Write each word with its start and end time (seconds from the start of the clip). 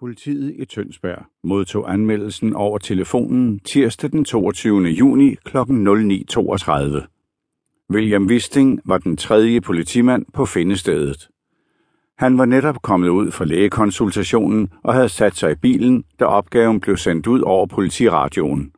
Politiet 0.00 0.54
i 0.58 0.64
Tønsberg 0.64 1.24
modtog 1.44 1.92
anmeldelsen 1.92 2.54
over 2.54 2.78
telefonen 2.78 3.58
tirsdag 3.58 4.12
den 4.12 4.24
22. 4.24 4.82
juni 4.82 5.34
kl. 5.34 5.56
09.32. 5.56 7.06
William 7.90 8.26
Wisting 8.26 8.80
var 8.84 8.98
den 8.98 9.16
tredje 9.16 9.60
politimand 9.60 10.26
på 10.34 10.46
findestedet. 10.46 11.28
Han 12.18 12.38
var 12.38 12.44
netop 12.44 12.82
kommet 12.82 13.08
ud 13.08 13.30
fra 13.30 13.44
lægekonsultationen 13.44 14.68
og 14.82 14.94
havde 14.94 15.08
sat 15.08 15.36
sig 15.36 15.52
i 15.52 15.54
bilen, 15.54 16.04
da 16.20 16.24
opgaven 16.24 16.80
blev 16.80 16.96
sendt 16.96 17.26
ud 17.26 17.40
over 17.40 17.66
politiradioen. 17.66 18.72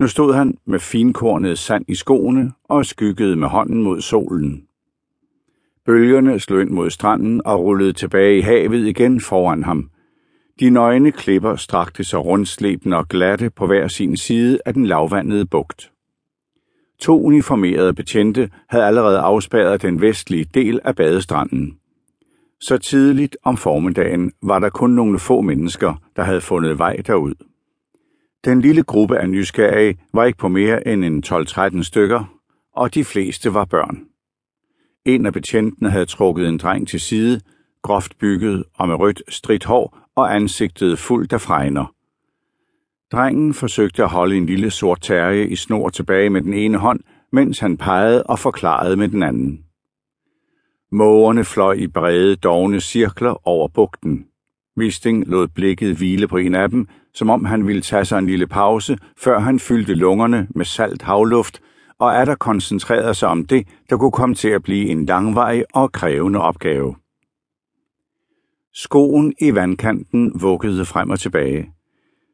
Nu 0.00 0.06
stod 0.06 0.34
han 0.34 0.58
med 0.66 0.78
finkornet 0.78 1.58
sand 1.58 1.84
i 1.88 1.94
skoene 1.94 2.52
og 2.64 2.86
skyggede 2.86 3.36
med 3.36 3.48
hånden 3.48 3.82
mod 3.82 4.00
solen. 4.00 4.64
Bølgerne 5.86 6.40
slog 6.40 6.60
ind 6.60 6.70
mod 6.70 6.90
stranden 6.90 7.42
og 7.44 7.60
rullede 7.60 7.92
tilbage 7.92 8.38
i 8.38 8.40
havet 8.40 8.86
igen 8.86 9.20
foran 9.20 9.64
ham– 9.64 9.90
de 10.60 10.70
nøgne 10.70 11.12
klipper 11.12 11.56
strakte 11.56 12.04
sig 12.04 12.24
rundslebende 12.24 12.96
og 12.96 13.08
glatte 13.08 13.50
på 13.50 13.66
hver 13.66 13.88
sin 13.88 14.16
side 14.16 14.58
af 14.66 14.74
den 14.74 14.86
lavvandede 14.86 15.46
bugt. 15.46 15.92
To 16.98 17.22
uniformerede 17.22 17.94
betjente 17.94 18.50
havde 18.68 18.84
allerede 18.84 19.18
afspærret 19.18 19.82
den 19.82 20.00
vestlige 20.00 20.44
del 20.54 20.80
af 20.84 20.96
badestranden. 20.96 21.78
Så 22.60 22.78
tidligt 22.78 23.36
om 23.42 23.56
formiddagen 23.56 24.32
var 24.42 24.58
der 24.58 24.68
kun 24.68 24.90
nogle 24.90 25.18
få 25.18 25.40
mennesker, 25.40 25.94
der 26.16 26.22
havde 26.22 26.40
fundet 26.40 26.78
vej 26.78 26.96
derud. 26.96 27.34
Den 28.44 28.60
lille 28.60 28.82
gruppe 28.82 29.18
af 29.18 29.28
nysgerrige 29.30 29.98
var 30.14 30.24
ikke 30.24 30.38
på 30.38 30.48
mere 30.48 30.88
end 30.88 31.04
en 31.04 31.24
12-13 31.26 31.82
stykker, 31.82 32.24
og 32.72 32.94
de 32.94 33.04
fleste 33.04 33.54
var 33.54 33.64
børn. 33.64 34.04
En 35.04 35.26
af 35.26 35.32
betjentene 35.32 35.90
havde 35.90 36.06
trukket 36.06 36.48
en 36.48 36.58
dreng 36.58 36.88
til 36.88 37.00
side, 37.00 37.40
groft 37.82 38.18
bygget 38.18 38.64
og 38.74 38.88
med 38.88 38.96
rødt 38.96 39.22
stridt 39.28 39.64
hår 39.64 40.05
og 40.16 40.34
ansigtet 40.34 40.98
fuldt 40.98 41.32
af 41.32 41.40
fregner. 41.40 41.92
Drengen 43.12 43.54
forsøgte 43.54 44.02
at 44.02 44.10
holde 44.10 44.36
en 44.36 44.46
lille 44.46 44.70
sort 44.70 45.00
terje 45.00 45.46
i 45.46 45.56
snor 45.56 45.88
tilbage 45.88 46.30
med 46.30 46.42
den 46.42 46.54
ene 46.54 46.78
hånd, 46.78 47.00
mens 47.32 47.58
han 47.58 47.76
pegede 47.76 48.22
og 48.22 48.38
forklarede 48.38 48.96
med 48.96 49.08
den 49.08 49.22
anden. 49.22 49.64
Mågerne 50.92 51.44
fløj 51.44 51.72
i 51.72 51.86
brede, 51.86 52.36
dogne 52.36 52.80
cirkler 52.80 53.48
over 53.48 53.68
bugten. 53.68 54.26
Wisting 54.78 55.26
lod 55.26 55.48
blikket 55.48 55.96
hvile 55.96 56.28
på 56.28 56.36
en 56.36 56.54
af 56.54 56.70
dem, 56.70 56.88
som 57.14 57.30
om 57.30 57.44
han 57.44 57.66
ville 57.66 57.82
tage 57.82 58.04
sig 58.04 58.18
en 58.18 58.26
lille 58.26 58.46
pause, 58.46 58.98
før 59.18 59.38
han 59.38 59.58
fyldte 59.58 59.94
lungerne 59.94 60.48
med 60.54 60.64
salt 60.64 61.02
havluft, 61.02 61.60
og 61.98 62.12
er 62.12 62.24
der 62.24 62.34
koncentreret 62.34 63.16
sig 63.16 63.28
om 63.28 63.44
det, 63.44 63.68
der 63.90 63.96
kunne 63.96 64.12
komme 64.12 64.34
til 64.34 64.48
at 64.48 64.62
blive 64.62 64.88
en 64.88 65.06
langvarig 65.06 65.64
og 65.74 65.92
krævende 65.92 66.40
opgave. 66.40 66.94
Skoen 68.78 69.34
i 69.40 69.54
vandkanten 69.54 70.32
vuggede 70.40 70.84
frem 70.84 71.10
og 71.10 71.20
tilbage. 71.20 71.70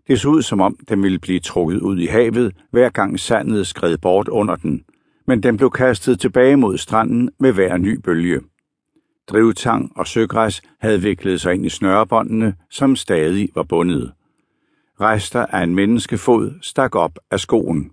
Det 0.07 0.21
så 0.21 0.29
ud 0.29 0.43
som 0.43 0.61
om, 0.61 0.77
den 0.89 1.03
ville 1.03 1.19
blive 1.19 1.41
trukket 1.41 1.81
ud 1.81 1.99
i 1.99 2.07
havet, 2.07 2.55
hver 2.71 2.89
gang 2.89 3.21
sandet 3.21 3.67
skred 3.67 3.99
bort 3.99 4.29
under 4.29 4.57
den, 4.57 4.85
men 5.27 5.43
den 5.43 5.57
blev 5.57 5.71
kastet 5.71 6.21
tilbage 6.21 6.57
mod 6.57 6.79
stranden 6.79 7.31
med 7.41 7.53
hver 7.53 7.77
ny 7.77 8.01
bølge. 8.05 8.41
Drivtang 9.29 9.93
og 9.97 10.07
søgræs 10.07 10.63
havde 10.81 11.03
viklet 11.03 11.41
sig 11.41 11.55
ind 11.55 11.67
i 11.67 11.69
snørebåndene, 11.69 12.55
som 12.71 12.97
stadig 12.97 13.49
var 13.55 13.63
bundet. 13.63 14.13
Rester 15.01 15.47
af 15.47 15.63
en 15.63 15.75
menneskefod 15.75 16.53
stak 16.63 16.95
op 16.95 17.19
af 17.31 17.41
skoen. 17.41 17.91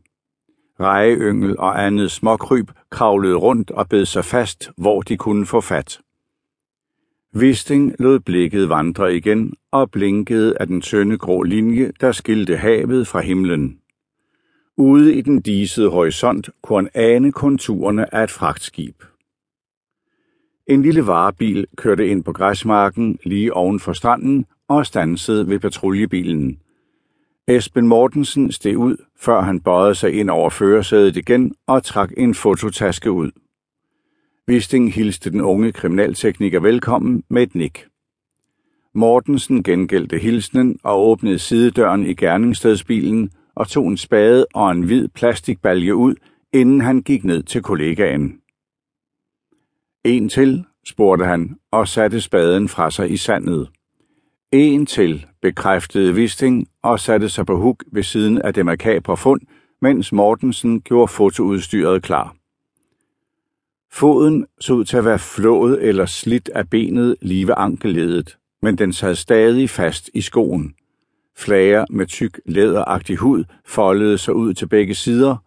Rejeyngel 0.80 1.58
og 1.58 1.86
andet 1.86 2.12
småkryb 2.12 2.72
kravlede 2.90 3.36
rundt 3.36 3.72
og 3.72 3.90
bed 3.90 4.06
sig 4.06 4.26
fast, 4.26 4.72
hvor 4.78 5.02
de 5.02 5.18
kunne 5.18 5.46
få 5.46 5.62
fat. 5.62 6.00
Wisting 7.36 7.96
lod 8.00 8.20
blikket 8.20 8.70
vandre 8.70 9.16
igen 9.16 9.54
og 9.72 9.92
blinkede 9.92 10.58
af 10.60 10.68
den 10.68 10.82
tynde 10.82 11.18
grå 11.18 11.44
linje, 11.44 11.92
der 12.02 12.12
skilte 12.12 12.58
havet 12.58 13.08
fra 13.08 13.20
himlen. 13.20 13.78
Ude 14.78 15.16
i 15.16 15.22
den 15.22 15.42
disede 15.42 15.90
horisont 15.90 16.50
kunne 16.62 16.78
han 16.78 16.90
ane 16.94 17.32
konturerne 17.32 18.14
af 18.14 18.24
et 18.24 18.32
fragtskib. 18.32 19.04
En 20.68 20.82
lille 20.82 21.08
varebil 21.08 21.66
kørte 21.76 22.08
ind 22.08 22.24
på 22.24 22.34
græsmarken 22.34 23.20
lige 23.24 23.54
oven 23.54 23.80
for 23.80 23.94
stranden 23.94 24.46
og 24.68 24.86
stansede 24.86 25.48
ved 25.48 25.60
patruljebilen. 25.60 26.60
Esben 27.48 27.88
Mortensen 27.88 28.52
steg 28.52 28.78
ud, 28.78 28.98
før 29.20 29.42
han 29.42 29.60
bøjede 29.60 29.96
sig 29.96 30.14
ind 30.14 30.30
over 30.30 30.50
førersædet 30.50 31.18
igen 31.18 31.56
og 31.68 31.84
trak 31.84 32.12
en 32.18 32.34
fototaske 32.36 33.12
ud. 33.12 33.32
Bisting 34.50 34.94
hilste 34.94 35.32
den 35.32 35.42
unge 35.42 35.72
kriminaltekniker 35.72 36.60
velkommen 36.60 37.24
med 37.30 37.44
et 37.44 37.56
nik. 37.56 37.86
Mortensen 38.94 39.64
gengældte 39.64 40.18
hilsenen 40.18 40.80
og 40.84 41.08
åbnede 41.08 41.40
sidedøren 41.40 42.06
i 42.06 42.14
gerningsstedsbilen 42.14 43.32
og 43.56 43.68
tog 43.68 43.88
en 43.88 43.98
spade 43.98 44.46
og 44.54 44.72
en 44.72 44.84
hvid 44.84 45.08
plastikbalje 45.08 45.96
ud, 45.96 46.16
inden 46.54 46.82
han 46.82 47.02
gik 47.02 47.24
ned 47.24 47.44
til 47.44 47.62
kollegaen. 47.62 48.40
En 50.04 50.30
til, 50.30 50.66
spurgte 50.86 51.26
han 51.26 51.56
og 51.72 51.88
satte 51.88 52.22
spaden 52.22 52.68
fra 52.68 52.92
sig 52.92 53.12
i 53.12 53.18
sandet. 53.18 53.70
En 54.52 54.86
til, 54.86 55.26
bekræftede 55.42 56.16
Visting 56.16 56.68
og 56.84 57.00
satte 57.00 57.30
sig 57.30 57.46
på 57.46 57.58
huk 57.58 57.84
ved 57.92 58.04
siden 58.04 58.42
af 58.42 58.54
det 58.54 58.66
makabre 58.66 59.18
fund, 59.18 59.42
mens 59.82 60.12
Mortensen 60.12 60.82
gjorde 60.82 61.08
fotoudstyret 61.08 62.04
klar. 62.04 62.39
Foden 63.92 64.46
så 64.60 64.74
ud 64.74 64.86
til 64.86 64.98
at 64.98 65.06
være 65.06 65.20
flået 65.20 65.84
eller 65.84 66.06
slidt 66.06 66.50
af 66.50 66.70
benet 66.70 67.16
lige 67.22 67.48
ved 67.48 67.54
ankelledet, 67.58 68.38
men 68.62 68.78
den 68.78 68.94
sad 68.94 69.16
stadig 69.16 69.70
fast 69.70 70.10
i 70.14 70.22
skoen. 70.22 70.74
Flager 71.38 71.86
med 71.90 72.06
tyk, 72.06 72.42
læderagtig 72.46 73.18
hud 73.18 73.44
foldede 73.66 74.18
sig 74.18 74.36
ud 74.36 74.54
til 74.54 74.68
begge 74.68 74.96
sider, 74.96 75.38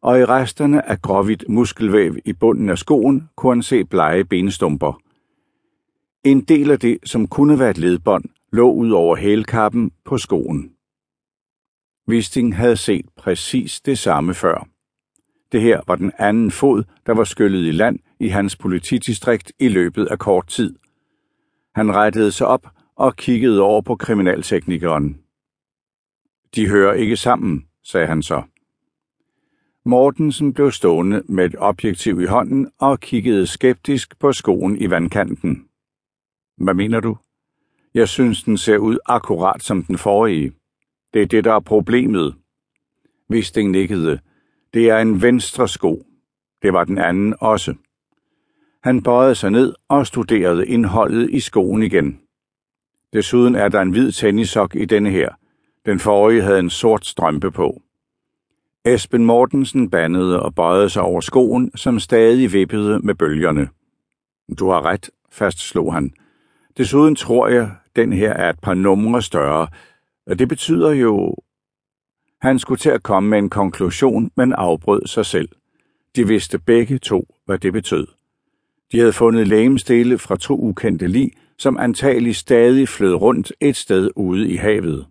og 0.00 0.20
i 0.20 0.24
resterne 0.24 0.88
af 0.88 1.02
gråhvidt 1.02 1.44
muskelvæv 1.48 2.16
i 2.24 2.32
bunden 2.32 2.68
af 2.68 2.78
skoen 2.78 3.28
kunne 3.36 3.54
han 3.54 3.62
se 3.62 3.84
blege 3.84 4.24
benstumper. 4.24 5.00
En 6.24 6.40
del 6.40 6.70
af 6.70 6.78
det, 6.80 6.98
som 7.04 7.26
kunne 7.26 7.58
være 7.58 7.70
et 7.70 7.78
ledbånd, 7.78 8.24
lå 8.52 8.72
ud 8.72 8.90
over 8.90 9.16
hælkappen 9.16 9.90
på 10.04 10.18
skoen. 10.18 10.72
Wisting 12.08 12.56
havde 12.56 12.76
set 12.76 13.06
præcis 13.16 13.80
det 13.80 13.98
samme 13.98 14.34
før. 14.34 14.68
Det 15.52 15.60
her 15.60 15.80
var 15.86 15.96
den 15.96 16.12
anden 16.18 16.50
fod, 16.50 16.84
der 17.06 17.14
var 17.14 17.24
skyllet 17.24 17.66
i 17.66 17.72
land 17.72 17.98
i 18.20 18.28
hans 18.28 18.56
politidistrikt 18.56 19.52
i 19.58 19.68
løbet 19.68 20.06
af 20.06 20.18
kort 20.18 20.46
tid. 20.46 20.74
Han 21.74 21.94
rettede 21.94 22.32
sig 22.32 22.46
op 22.46 22.66
og 22.96 23.16
kiggede 23.16 23.62
over 23.62 23.80
på 23.80 23.96
kriminalteknikeren. 23.96 25.20
De 26.54 26.68
hører 26.68 26.94
ikke 26.94 27.16
sammen, 27.16 27.66
sagde 27.84 28.06
han 28.06 28.22
så. 28.22 28.42
Mortensen 29.84 30.52
blev 30.52 30.70
stående 30.70 31.22
med 31.28 31.44
et 31.44 31.54
objektiv 31.58 32.20
i 32.20 32.24
hånden 32.24 32.70
og 32.78 33.00
kiggede 33.00 33.46
skeptisk 33.46 34.18
på 34.18 34.32
skoen 34.32 34.76
i 34.76 34.90
vandkanten. 34.90 35.64
Hvad 36.56 36.74
mener 36.74 37.00
du? 37.00 37.16
Jeg 37.94 38.08
synes, 38.08 38.42
den 38.42 38.58
ser 38.58 38.78
ud 38.78 38.98
akkurat 39.06 39.62
som 39.62 39.82
den 39.82 39.98
forrige. 39.98 40.52
Det 41.14 41.22
er 41.22 41.26
det, 41.26 41.44
der 41.44 41.54
er 41.54 41.60
problemet. 41.60 42.34
Visting 43.28 43.70
nikkede. 43.70 44.18
Det 44.74 44.90
er 44.90 44.98
en 44.98 45.22
venstre 45.22 45.68
sko. 45.68 46.06
Det 46.62 46.72
var 46.72 46.84
den 46.84 46.98
anden 46.98 47.34
også. 47.40 47.74
Han 48.82 49.02
bøjede 49.02 49.34
sig 49.34 49.50
ned 49.50 49.74
og 49.88 50.06
studerede 50.06 50.66
indholdet 50.66 51.30
i 51.30 51.40
skoen 51.40 51.82
igen. 51.82 52.20
Desuden 53.12 53.54
er 53.54 53.68
der 53.68 53.80
en 53.80 53.90
hvid 53.90 54.12
tennissok 54.12 54.74
i 54.74 54.84
denne 54.84 55.10
her. 55.10 55.30
Den 55.86 55.98
forrige 55.98 56.42
havde 56.42 56.58
en 56.58 56.70
sort 56.70 57.06
strømpe 57.06 57.50
på. 57.50 57.82
Esben 58.84 59.24
Mortensen 59.24 59.90
bandede 59.90 60.42
og 60.42 60.54
bøjede 60.54 60.90
sig 60.90 61.02
over 61.02 61.20
skoen, 61.20 61.76
som 61.76 61.98
stadig 61.98 62.52
vippede 62.52 62.98
med 62.98 63.14
bølgerne. 63.14 63.68
Du 64.58 64.70
har 64.70 64.84
ret, 64.84 65.10
fastslog 65.30 65.94
han. 65.94 66.12
Desuden 66.76 67.16
tror 67.16 67.48
jeg, 67.48 67.70
den 67.96 68.12
her 68.12 68.32
er 68.32 68.50
et 68.50 68.60
par 68.60 68.74
numre 68.74 69.22
større. 69.22 69.68
og 70.26 70.38
Det 70.38 70.48
betyder 70.48 70.90
jo, 70.90 71.36
han 72.42 72.58
skulle 72.58 72.78
til 72.78 72.90
at 72.90 73.02
komme 73.02 73.30
med 73.30 73.38
en 73.38 73.50
konklusion, 73.50 74.30
men 74.36 74.52
afbrød 74.52 75.06
sig 75.06 75.26
selv. 75.26 75.48
De 76.16 76.26
vidste 76.28 76.58
begge 76.58 76.98
to, 76.98 77.34
hvad 77.46 77.58
det 77.58 77.72
betød. 77.72 78.06
De 78.92 78.98
havde 78.98 79.12
fundet 79.12 79.48
lægemstele 79.48 80.18
fra 80.18 80.36
to 80.36 80.60
ukendte 80.60 81.06
lig, 81.06 81.30
som 81.58 81.78
antagelig 81.78 82.36
stadig 82.36 82.88
flød 82.88 83.14
rundt 83.14 83.52
et 83.60 83.76
sted 83.76 84.10
ude 84.16 84.48
i 84.48 84.56
havet. 84.56 85.06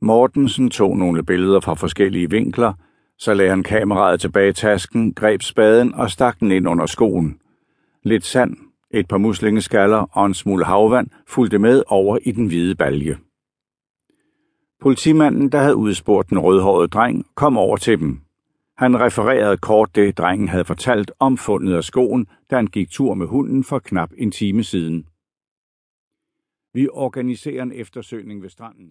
Mortensen 0.00 0.70
tog 0.70 0.96
nogle 0.96 1.22
billeder 1.22 1.60
fra 1.60 1.74
forskellige 1.74 2.30
vinkler, 2.30 2.72
så 3.18 3.34
lagde 3.34 3.50
han 3.50 3.62
kameraet 3.62 4.20
tilbage 4.20 4.50
i 4.50 4.52
tasken, 4.52 5.14
greb 5.14 5.42
spaden 5.42 5.94
og 5.94 6.10
stak 6.10 6.40
den 6.40 6.52
ind 6.52 6.68
under 6.68 6.86
skoen. 6.86 7.38
Lidt 8.02 8.24
sand, 8.24 8.56
et 8.90 9.08
par 9.08 9.18
muslingeskaller 9.18 10.06
og 10.12 10.26
en 10.26 10.34
smule 10.34 10.64
havvand 10.64 11.08
fulgte 11.26 11.58
med 11.58 11.82
over 11.86 12.18
i 12.22 12.32
den 12.32 12.46
hvide 12.46 12.74
balje. 12.74 13.16
Politimanden, 14.82 15.52
der 15.52 15.58
havde 15.58 15.76
udspurgt 15.76 16.30
den 16.30 16.38
rødhårede 16.38 16.88
dreng, 16.88 17.26
kom 17.34 17.58
over 17.58 17.76
til 17.76 18.00
dem. 18.00 18.20
Han 18.76 19.00
refererede 19.00 19.56
kort 19.56 19.90
det, 19.94 20.18
drengen 20.18 20.48
havde 20.48 20.64
fortalt 20.64 21.10
om 21.18 21.38
fundet 21.38 21.74
af 21.76 21.84
skoen, 21.84 22.26
da 22.50 22.56
han 22.56 22.66
gik 22.66 22.90
tur 22.90 23.14
med 23.14 23.26
hunden 23.26 23.64
for 23.64 23.78
knap 23.78 24.10
en 24.18 24.30
time 24.30 24.64
siden. 24.64 25.06
Vi 26.74 26.88
organiserer 26.92 27.62
en 27.62 27.72
eftersøgning 27.72 28.42
ved 28.42 28.50
stranden. 28.50 28.88